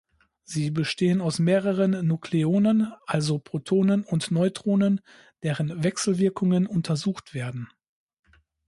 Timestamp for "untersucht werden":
6.65-7.67